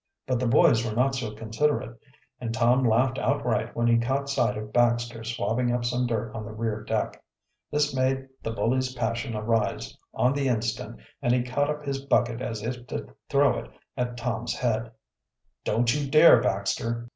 [0.25, 1.95] But the boys were not so considerate,
[2.39, 6.43] and Tom laughed outright when he caught sight of Baxter swabbing up some dirt on
[6.43, 7.23] the rear deck.
[7.69, 12.41] This made the bully's passion arise on the instant and he caught up his bucket
[12.41, 14.91] as if to throw it at Tom's head.
[15.65, 17.07] "Don't you dare, Baxter!"